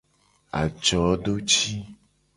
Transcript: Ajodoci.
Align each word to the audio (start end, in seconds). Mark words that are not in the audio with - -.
Ajodoci. 0.61 1.69